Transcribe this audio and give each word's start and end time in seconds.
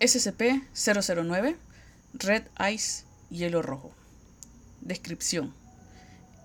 SCP-009 0.00 1.56
Red 2.14 2.44
Ice 2.72 3.04
Hielo 3.30 3.62
Rojo. 3.62 3.92
Descripción. 4.80 5.52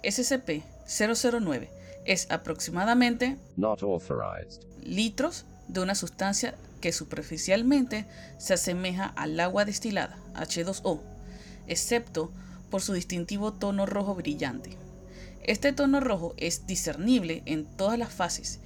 SCP-009 0.03 1.69
es 2.05 2.29
aproximadamente 2.31 3.37
litros 4.83 5.45
de 5.67 5.79
una 5.79 5.95
sustancia 5.95 6.55
que 6.81 6.91
superficialmente 6.91 8.05
se 8.37 8.55
asemeja 8.55 9.05
al 9.05 9.39
agua 9.39 9.63
destilada, 9.63 10.17
H2O, 10.33 10.99
excepto 11.67 12.31
por 12.69 12.81
su 12.81 12.93
distintivo 12.93 13.53
tono 13.53 13.85
rojo 13.85 14.15
brillante. 14.15 14.77
Este 15.43 15.71
tono 15.71 15.99
rojo 15.99 16.33
es 16.37 16.67
discernible 16.67 17.43
en 17.45 17.65
todas 17.65 17.97
las 17.97 18.11
fases 18.11 18.59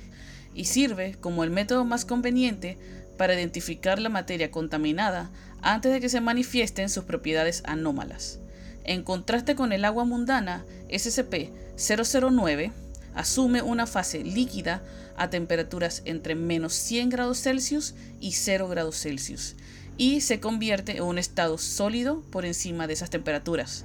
y 0.55 0.65
sirve 0.65 1.15
como 1.19 1.43
el 1.43 1.51
método 1.51 1.85
más 1.85 2.05
conveniente 2.05 2.77
para 3.17 3.33
identificar 3.33 3.99
la 3.99 4.09
materia 4.09 4.51
contaminada 4.51 5.29
antes 5.61 5.91
de 5.91 5.99
que 5.99 6.09
se 6.09 6.21
manifiesten 6.21 6.89
sus 6.89 7.03
propiedades 7.03 7.63
anómalas. 7.65 8.39
En 8.83 9.03
contraste 9.03 9.55
con 9.55 9.73
el 9.73 9.83
agua 9.83 10.05
mundana, 10.05 10.63
SCP-009 10.89 12.71
asume 13.15 13.61
una 13.61 13.87
fase 13.87 14.23
líquida 14.23 14.81
a 15.17 15.29
temperaturas 15.29 16.03
entre 16.05 16.35
menos 16.35 16.73
100 16.73 17.09
grados 17.09 17.41
Celsius 17.41 17.95
y 18.21 18.33
0 18.33 18.69
grados 18.69 19.01
Celsius 19.01 19.55
y 19.97 20.21
se 20.21 20.39
convierte 20.39 20.97
en 20.97 21.03
un 21.03 21.17
estado 21.17 21.57
sólido 21.57 22.21
por 22.31 22.45
encima 22.45 22.87
de 22.87 22.93
esas 22.93 23.09
temperaturas. 23.09 23.83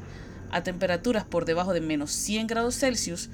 A 0.51 0.62
temperaturas 0.62 1.24
por 1.24 1.46
debajo 1.46 1.73
de 1.73 1.80
menos 1.80 2.12
100 2.12 2.46
grados 2.46 2.78
Celsius, 2.78 3.30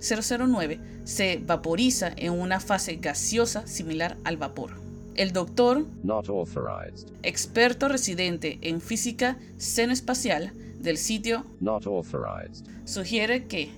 SCP-009 0.00 0.78
se 1.04 1.40
vaporiza 1.44 2.12
en 2.16 2.32
una 2.32 2.60
fase 2.60 2.96
gaseosa 2.96 3.66
similar 3.66 4.16
al 4.24 4.36
vapor. 4.36 4.80
El 5.14 5.32
doctor, 5.32 5.84
experto 7.22 7.88
residente 7.88 8.58
en 8.62 8.80
física 8.80 9.36
senoespacial 9.56 10.52
del 10.80 10.96
sitio, 10.96 11.44
sugiere 12.84 13.46
que 13.46 13.70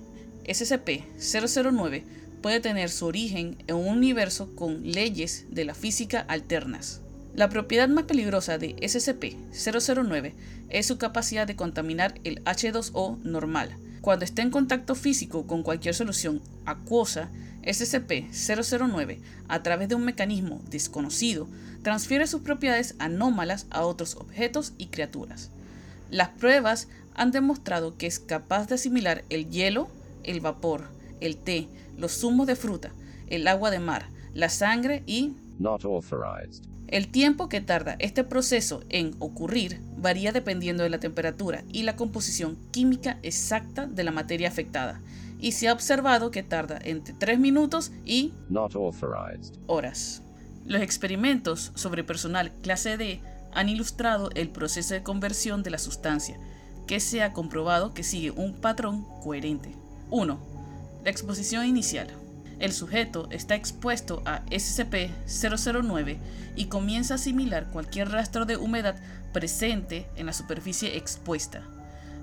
SCP-009 0.45 2.03
puede 2.41 2.59
tener 2.59 2.89
su 2.89 3.07
origen 3.07 3.57
en 3.67 3.75
un 3.75 3.87
universo 3.87 4.55
con 4.55 4.83
leyes 4.83 5.45
de 5.49 5.65
la 5.65 5.73
física 5.73 6.19
alternas. 6.27 7.01
La 7.33 7.49
propiedad 7.49 7.87
más 7.87 8.03
peligrosa 8.03 8.57
de 8.57 8.75
SCP-009 8.75 10.33
es 10.69 10.85
su 10.85 10.97
capacidad 10.97 11.47
de 11.47 11.55
contaminar 11.55 12.19
el 12.23 12.43
H2O 12.43 13.17
normal. 13.23 13.77
Cuando 14.01 14.25
está 14.25 14.41
en 14.41 14.49
contacto 14.49 14.95
físico 14.95 15.45
con 15.45 15.61
cualquier 15.61 15.93
solución 15.93 16.41
acuosa, 16.65 17.29
SCP-009, 17.63 19.19
a 19.47 19.61
través 19.61 19.89
de 19.89 19.95
un 19.95 20.03
mecanismo 20.03 20.59
desconocido, 20.69 21.47
transfiere 21.83 22.25
sus 22.25 22.41
propiedades 22.41 22.95
anómalas 22.97 23.67
a 23.69 23.85
otros 23.85 24.15
objetos 24.15 24.73
y 24.79 24.87
criaturas. 24.87 25.51
Las 26.09 26.29
pruebas 26.29 26.87
han 27.13 27.31
demostrado 27.31 27.95
que 27.97 28.07
es 28.07 28.19
capaz 28.19 28.67
de 28.67 28.75
asimilar 28.75 29.23
el 29.29 29.49
hielo, 29.49 29.87
el 30.23 30.41
vapor, 30.41 30.85
el 31.19 31.37
té, 31.37 31.67
los 31.97 32.13
zumos 32.13 32.47
de 32.47 32.55
fruta, 32.55 32.91
el 33.27 33.47
agua 33.47 33.69
de 33.69 33.79
mar, 33.79 34.07
la 34.33 34.49
sangre 34.49 35.03
y... 35.05 35.33
El 36.91 37.07
tiempo 37.07 37.47
que 37.47 37.61
tarda 37.61 37.95
este 37.99 38.25
proceso 38.25 38.83
en 38.89 39.15
ocurrir 39.19 39.81
varía 39.95 40.33
dependiendo 40.33 40.83
de 40.83 40.89
la 40.89 40.99
temperatura 40.99 41.63
y 41.71 41.83
la 41.83 41.95
composición 41.95 42.57
química 42.71 43.17
exacta 43.23 43.87
de 43.87 44.03
la 44.03 44.11
materia 44.11 44.49
afectada, 44.49 45.01
y 45.39 45.53
se 45.53 45.69
ha 45.69 45.73
observado 45.73 46.31
que 46.31 46.43
tarda 46.43 46.79
entre 46.83 47.13
3 47.13 47.39
minutos 47.39 47.93
y 48.05 48.33
horas. 49.67 50.21
Los 50.65 50.81
experimentos 50.81 51.71
sobre 51.75 52.03
personal 52.03 52.51
clase 52.61 52.97
D 52.97 53.21
han 53.53 53.69
ilustrado 53.69 54.29
el 54.35 54.49
proceso 54.49 54.93
de 54.93 55.01
conversión 55.01 55.63
de 55.63 55.69
la 55.69 55.77
sustancia, 55.77 56.37
que 56.87 56.99
se 56.99 57.23
ha 57.23 57.31
comprobado 57.31 57.93
que 57.93 58.03
sigue 58.03 58.31
un 58.31 58.53
patrón 58.53 59.05
coherente. 59.23 59.73
1. 60.09 60.39
La 61.05 61.09
exposición 61.09 61.65
inicial. 61.65 62.09
El 62.61 62.73
sujeto 62.73 63.27
está 63.31 63.55
expuesto 63.55 64.21
a 64.23 64.45
SCP-009 64.45 66.19
y 66.55 66.65
comienza 66.65 67.15
a 67.15 67.17
asimilar 67.17 67.65
cualquier 67.71 68.11
rastro 68.11 68.45
de 68.45 68.55
humedad 68.55 68.95
presente 69.33 70.07
en 70.15 70.27
la 70.27 70.33
superficie 70.33 70.95
expuesta. 70.95 71.63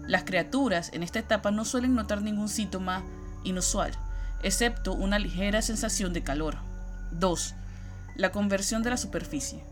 Las 0.06 0.22
criaturas 0.22 0.90
en 0.92 1.02
esta 1.02 1.18
etapa 1.18 1.50
no 1.50 1.64
suelen 1.64 1.96
notar 1.96 2.22
ningún 2.22 2.48
síntoma 2.48 3.02
inusual, 3.42 3.90
excepto 4.44 4.92
una 4.92 5.18
ligera 5.18 5.60
sensación 5.60 6.12
de 6.12 6.22
calor. 6.22 6.54
2. 7.10 7.54
La 8.14 8.30
conversión 8.30 8.84
de 8.84 8.90
la 8.90 8.96
superficie. 8.96 9.64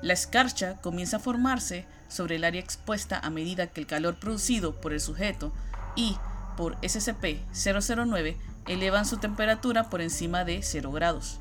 La 0.00 0.12
escarcha 0.12 0.76
comienza 0.76 1.16
a 1.16 1.20
formarse 1.20 1.86
sobre 2.06 2.36
el 2.36 2.44
área 2.44 2.60
expuesta 2.60 3.18
a 3.18 3.30
medida 3.30 3.66
que 3.66 3.80
el 3.80 3.88
calor 3.88 4.14
producido 4.20 4.80
por 4.80 4.92
el 4.92 5.00
sujeto 5.00 5.52
y 5.96 6.16
por 6.56 6.76
SCP-009 6.82 8.36
elevan 8.68 9.06
su 9.06 9.16
temperatura 9.16 9.90
por 9.90 10.00
encima 10.00 10.44
de 10.44 10.62
0 10.62 10.92
grados. 10.92 11.40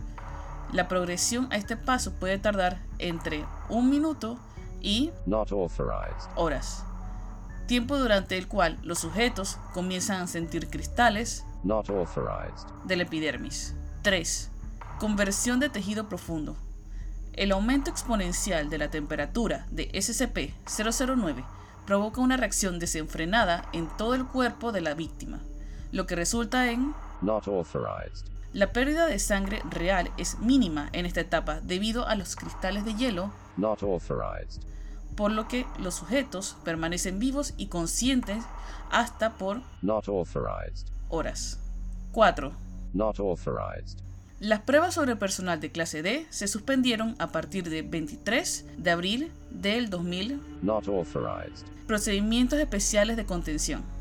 La 0.71 0.87
progresión 0.87 1.47
a 1.51 1.57
este 1.57 1.77
paso 1.77 2.13
puede 2.13 2.37
tardar 2.39 2.81
entre 2.99 3.45
un 3.69 3.89
minuto 3.89 4.37
y 4.81 5.11
horas, 6.35 6.83
tiempo 7.67 7.97
durante 7.97 8.37
el 8.37 8.47
cual 8.47 8.77
los 8.83 8.99
sujetos 8.99 9.57
comienzan 9.73 10.21
a 10.21 10.27
sentir 10.27 10.69
cristales 10.69 11.45
del 12.85 13.01
epidermis. 13.01 13.75
3. 14.03 14.51
Conversión 14.99 15.59
de 15.59 15.69
tejido 15.69 16.07
profundo. 16.07 16.55
El 17.33 17.51
aumento 17.51 17.91
exponencial 17.91 18.69
de 18.69 18.77
la 18.77 18.89
temperatura 18.89 19.67
de 19.69 19.91
SCP-009 19.91 21.45
provoca 21.85 22.21
una 22.21 22.35
reacción 22.35 22.79
desenfrenada 22.79 23.69
en 23.73 23.87
todo 23.97 24.15
el 24.15 24.25
cuerpo 24.25 24.71
de 24.71 24.81
la 24.81 24.93
víctima, 24.93 25.39
lo 25.91 26.07
que 26.07 26.15
resulta 26.15 26.71
en 26.71 26.93
La 28.53 28.71
pérdida 28.71 29.07
de 29.07 29.19
sangre 29.19 29.61
real 29.69 30.11
es 30.17 30.39
mínima 30.39 30.89
en 30.93 31.05
esta 31.05 31.21
etapa 31.21 31.59
debido 31.61 32.07
a 32.07 32.15
los 32.15 32.35
cristales 32.35 32.85
de 32.85 32.95
hielo 32.95 33.31
por 35.17 35.31
lo 35.31 35.47
que 35.47 35.65
los 35.79 35.95
sujetos 35.95 36.55
permanecen 36.63 37.19
vivos 37.19 37.55
y 37.57 37.67
conscientes 37.67 38.43
hasta 38.91 39.33
por 39.33 39.61
horas. 41.09 41.59
4. 42.11 42.53
Las 44.39 44.59
pruebas 44.59 44.93
sobre 44.93 45.15
personal 45.15 45.59
de 45.59 45.71
clase 45.71 46.03
D 46.03 46.27
se 46.29 46.47
suspendieron 46.47 47.15
a 47.17 47.31
partir 47.31 47.67
del 47.67 47.87
23 47.89 48.65
de 48.77 48.91
abril 48.91 49.31
del 49.49 49.89
2000. 49.89 50.39
Procedimientos 51.87 52.59
especiales 52.59 53.17
de 53.17 53.25
contención. 53.25 53.96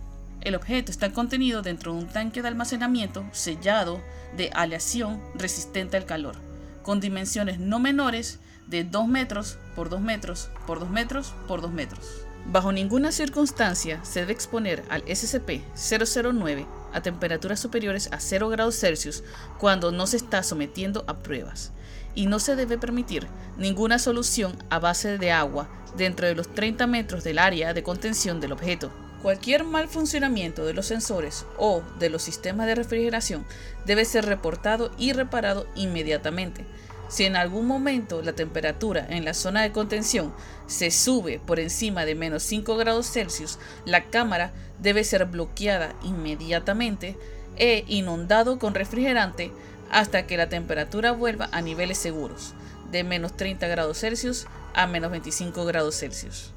El 0.46 0.54
objeto 0.54 0.92
está 0.92 1.10
contenido 1.10 1.60
dentro 1.60 1.92
de 1.92 1.98
un 1.98 2.06
tanque 2.06 2.40
de 2.40 2.46
almacenamiento 2.46 3.26
sellado 3.32 4.00
de 4.36 4.52
aleación 4.54 5.20
resistente 5.34 5.96
al 5.96 6.06
calor, 6.06 6.36
con 6.84 7.00
dimensiones 7.00 7.58
no 7.58 7.80
menores 7.80 8.38
de 8.68 8.84
2 8.84 9.08
metros 9.08 9.58
por 9.74 9.90
2 9.90 10.00
metros 10.00 10.48
por 10.64 10.78
2 10.78 10.88
metros 10.88 11.34
por 11.48 11.62
2 11.62 11.72
metros. 11.72 12.22
Bajo 12.46 12.70
ninguna 12.70 13.10
circunstancia 13.10 14.04
se 14.04 14.20
debe 14.20 14.34
exponer 14.34 14.84
al 14.88 15.04
SCP-009 15.06 16.64
a 16.92 17.00
temperaturas 17.00 17.58
superiores 17.58 18.08
a 18.12 18.20
0 18.20 18.48
grados 18.48 18.78
Celsius 18.78 19.24
cuando 19.58 19.90
no 19.90 20.06
se 20.06 20.16
está 20.16 20.44
sometiendo 20.44 21.02
a 21.08 21.24
pruebas, 21.24 21.72
y 22.14 22.26
no 22.26 22.38
se 22.38 22.54
debe 22.54 22.78
permitir 22.78 23.26
ninguna 23.58 23.98
solución 23.98 24.56
a 24.70 24.78
base 24.78 25.18
de 25.18 25.32
agua 25.32 25.68
dentro 25.96 26.28
de 26.28 26.36
los 26.36 26.54
30 26.54 26.86
metros 26.86 27.24
del 27.24 27.40
área 27.40 27.74
de 27.74 27.82
contención 27.82 28.38
del 28.38 28.52
objeto. 28.52 28.92
Cualquier 29.22 29.64
mal 29.64 29.88
funcionamiento 29.88 30.64
de 30.64 30.74
los 30.74 30.86
sensores 30.86 31.46
o 31.58 31.82
de 31.98 32.10
los 32.10 32.22
sistemas 32.22 32.66
de 32.66 32.74
refrigeración 32.74 33.46
debe 33.84 34.04
ser 34.04 34.26
reportado 34.26 34.90
y 34.98 35.12
reparado 35.12 35.66
inmediatamente. 35.74 36.64
Si 37.08 37.24
en 37.24 37.36
algún 37.36 37.66
momento 37.66 38.20
la 38.22 38.32
temperatura 38.32 39.06
en 39.08 39.24
la 39.24 39.32
zona 39.32 39.62
de 39.62 39.72
contención 39.72 40.34
se 40.66 40.90
sube 40.90 41.40
por 41.44 41.60
encima 41.60 42.04
de 42.04 42.14
menos 42.14 42.42
5 42.42 42.76
grados 42.76 43.10
Celsius, 43.10 43.58
la 43.84 44.04
cámara 44.04 44.52
debe 44.80 45.04
ser 45.04 45.24
bloqueada 45.26 45.94
inmediatamente 46.02 47.16
e 47.56 47.84
inundado 47.86 48.58
con 48.58 48.74
refrigerante 48.74 49.52
hasta 49.90 50.26
que 50.26 50.36
la 50.36 50.48
temperatura 50.48 51.12
vuelva 51.12 51.48
a 51.52 51.60
niveles 51.62 51.98
seguros, 51.98 52.54
de 52.90 53.04
menos 53.04 53.36
30 53.36 53.68
grados 53.68 53.98
Celsius 53.98 54.46
a 54.74 54.86
menos 54.86 55.10
25 55.12 55.64
grados 55.64 55.96
Celsius. 55.96 56.55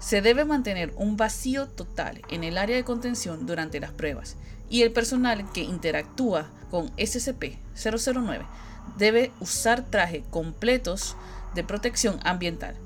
Se 0.00 0.22
debe 0.22 0.44
mantener 0.44 0.92
un 0.96 1.16
vacío 1.16 1.66
total 1.66 2.22
en 2.30 2.44
el 2.44 2.56
área 2.56 2.76
de 2.76 2.84
contención 2.84 3.46
durante 3.46 3.80
las 3.80 3.90
pruebas 3.90 4.36
y 4.70 4.82
el 4.82 4.92
personal 4.92 5.50
que 5.52 5.62
interactúa 5.62 6.50
con 6.70 6.94
SCP-009 6.96 8.46
debe 8.96 9.32
usar 9.40 9.84
trajes 9.84 10.22
completos 10.30 11.16
de 11.54 11.64
protección 11.64 12.20
ambiental. 12.22 12.76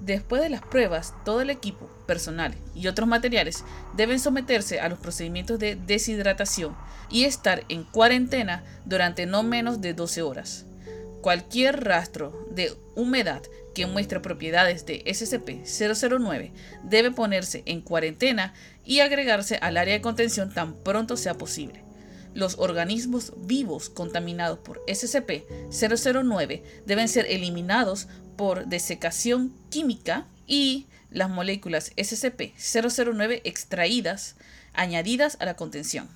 Después 0.00 0.42
de 0.42 0.50
las 0.50 0.60
pruebas, 0.62 1.14
todo 1.24 1.40
el 1.40 1.50
equipo, 1.50 1.88
personal 2.06 2.54
y 2.74 2.86
otros 2.86 3.08
materiales 3.08 3.64
deben 3.96 4.20
someterse 4.20 4.80
a 4.80 4.88
los 4.88 4.98
procedimientos 4.98 5.58
de 5.58 5.76
deshidratación 5.76 6.76
y 7.10 7.24
estar 7.24 7.64
en 7.68 7.84
cuarentena 7.84 8.62
durante 8.84 9.26
no 9.26 9.42
menos 9.42 9.80
de 9.80 9.94
12 9.94 10.22
horas. 10.22 10.66
Cualquier 11.22 11.84
rastro 11.84 12.46
de 12.50 12.76
humedad 12.94 13.42
que 13.76 13.84
muestre 13.84 14.20
propiedades 14.20 14.86
de 14.86 15.04
SCP-009 15.04 16.50
debe 16.82 17.10
ponerse 17.10 17.62
en 17.66 17.82
cuarentena 17.82 18.54
y 18.86 19.00
agregarse 19.00 19.56
al 19.56 19.76
área 19.76 19.92
de 19.92 20.00
contención 20.00 20.50
tan 20.50 20.72
pronto 20.76 21.18
sea 21.18 21.34
posible. 21.34 21.84
Los 22.32 22.56
organismos 22.58 23.34
vivos 23.36 23.90
contaminados 23.90 24.60
por 24.60 24.82
SCP-009 24.86 26.62
deben 26.86 27.06
ser 27.06 27.26
eliminados 27.26 28.08
por 28.38 28.64
desecación 28.64 29.52
química 29.68 30.26
y 30.46 30.86
las 31.10 31.28
moléculas 31.28 31.92
SCP-009 31.96 33.42
extraídas 33.44 34.36
añadidas 34.72 35.36
a 35.38 35.44
la 35.44 35.54
contención. 35.54 36.08